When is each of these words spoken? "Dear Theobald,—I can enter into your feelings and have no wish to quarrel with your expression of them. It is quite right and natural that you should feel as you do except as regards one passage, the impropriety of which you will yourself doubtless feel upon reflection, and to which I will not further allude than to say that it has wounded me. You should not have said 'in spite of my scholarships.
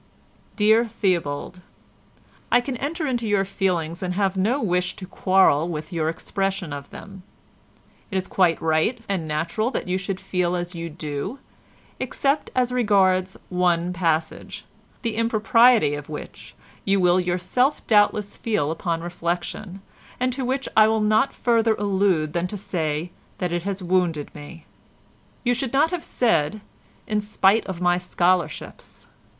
"Dear 0.55 0.87
Theobald,—I 0.87 2.59
can 2.59 2.75
enter 2.77 3.05
into 3.05 3.27
your 3.27 3.45
feelings 3.45 4.01
and 4.01 4.15
have 4.15 4.35
no 4.35 4.59
wish 4.59 4.95
to 4.95 5.05
quarrel 5.05 5.69
with 5.69 5.93
your 5.93 6.09
expression 6.09 6.73
of 6.73 6.89
them. 6.89 7.21
It 8.09 8.17
is 8.17 8.25
quite 8.27 8.59
right 8.59 8.99
and 9.07 9.27
natural 9.27 9.69
that 9.69 9.87
you 9.87 9.99
should 9.99 10.19
feel 10.19 10.55
as 10.55 10.73
you 10.73 10.89
do 10.89 11.37
except 11.99 12.49
as 12.55 12.71
regards 12.71 13.37
one 13.49 13.93
passage, 13.93 14.65
the 15.03 15.15
impropriety 15.15 15.93
of 15.93 16.09
which 16.09 16.55
you 16.83 16.99
will 16.99 17.19
yourself 17.19 17.85
doubtless 17.85 18.37
feel 18.37 18.71
upon 18.71 19.01
reflection, 19.01 19.83
and 20.19 20.33
to 20.33 20.43
which 20.43 20.67
I 20.75 20.87
will 20.87 21.01
not 21.01 21.31
further 21.31 21.75
allude 21.75 22.33
than 22.33 22.47
to 22.47 22.57
say 22.57 23.11
that 23.37 23.51
it 23.51 23.61
has 23.61 23.83
wounded 23.83 24.33
me. 24.33 24.65
You 25.43 25.53
should 25.53 25.73
not 25.73 25.91
have 25.91 26.03
said 26.03 26.61
'in 27.05 27.21
spite 27.21 27.67
of 27.67 27.81
my 27.81 27.99
scholarships. 27.99 29.05